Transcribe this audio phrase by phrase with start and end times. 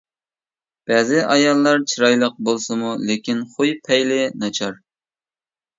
[0.91, 4.83] بەزى ئاياللار چىرايلىق بولسىمۇ لېكىن خۇي-پەيلى ناچار.